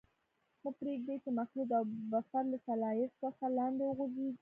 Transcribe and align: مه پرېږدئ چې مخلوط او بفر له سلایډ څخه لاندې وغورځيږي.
مه 0.63 0.71
پرېږدئ 0.79 1.17
چې 1.23 1.29
مخلوط 1.39 1.69
او 1.77 1.83
بفر 2.11 2.43
له 2.51 2.57
سلایډ 2.67 3.09
څخه 3.23 3.43
لاندې 3.57 3.81
وغورځيږي. 3.85 4.39